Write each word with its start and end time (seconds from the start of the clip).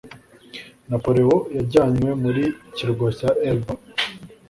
Napoleon 0.89 1.39
yajyanywe 1.57 2.11
mu 2.21 2.29
kirwa 2.75 3.07
cya 3.17 3.29
Elba 3.49 3.73